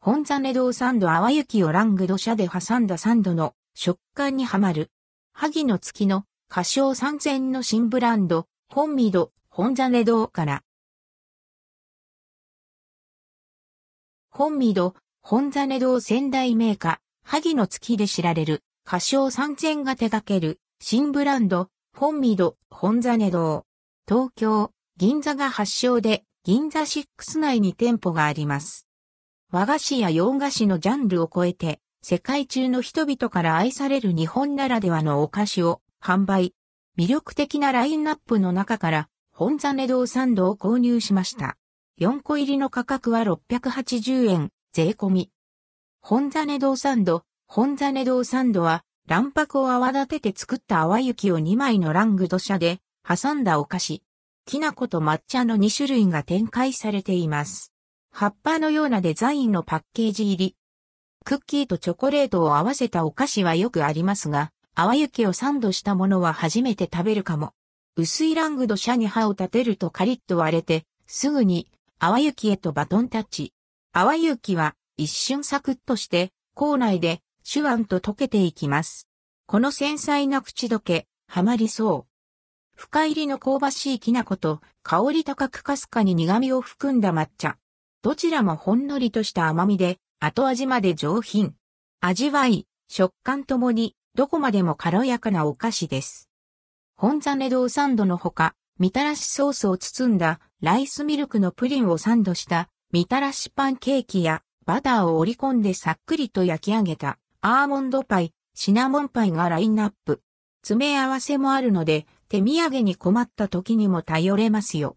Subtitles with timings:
[0.00, 4.90] 本ネ堂サンド淡雪をラングド社で挟んだサンドの食感にはまる。
[5.32, 10.62] 萩の月の歌唱参戦の新ブランド、本ミド、本ネ堂から。
[14.30, 23.66] 本ミド、本ネ堂仙台メーカー、萩の月で知られる、歌唱参戦が手掛ける、新ブランド、本ミド、本ネ堂。
[24.08, 28.87] 東京、銀座が発祥で、銀座シックス内に店舗があります。
[29.50, 36.54] 和菓子や洋菓子のジャンルを超えて、世界中の人々から愛される日本ならではのお菓子を販売。
[36.98, 41.56] 魅力的なラインナップの中から、本ザネ堂サンドを購入しました。
[41.98, 45.30] 4個入りの価格は680円、税込み。
[46.02, 54.02] 本ザネ堂サンド、本ザネ堂サンドは、卵白を泡立てて作った泡雪を2枚のラングド社で挟んだお菓子。
[54.44, 57.72] きな粉と抹茶の2種類が展開されています。
[58.20, 60.56] 葉っぱのようなデザインのパッケージ入り。
[61.24, 67.52] クッキーとチョコレートを合わせたお菓子はよくありますが、泡雪をサンドしたものは初めて食べるかも。
[67.94, 73.52] 薄いラングドシャに刃を立てるとカリッと割れて、すぐに泡雪へとバトンタッチ。
[73.92, 79.06] 泡雪は一瞬サクッとして、口内でシュワンと溶けていきます。
[79.46, 82.74] この繊細な口どけ、はまりそう。
[82.74, 87.58] 深入りの香ばしいきな粉と香り高くかすかに苦味を含んだ抹茶。
[88.00, 91.54] どちらもほんのりとした甘みで、後味まで上品。
[92.00, 96.28] 味わい、食感ともに、どこまでも軽やかなお菓子です。
[96.94, 110.22] 本ザネ堂サンドのほか、みたらしソースを包んだライスミルクのプリンをサンドしたみたらしパンケーキやバターを織り込んでさっくりと焼き上げたアーモンドパイ、シナモンパイがラインナップ。
[110.62, 114.96] 詰め合わせもあるので手土産に困った時にも頼れますよ。